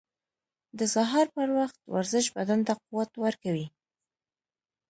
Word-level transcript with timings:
•د 0.79 0.81
سهار 0.93 1.27
پر 1.35 1.49
وخت 1.57 1.77
ورزش 1.95 2.25
بدن 2.35 2.59
ته 2.67 2.73
قوت 2.83 3.11
ورکوي. 3.23 3.65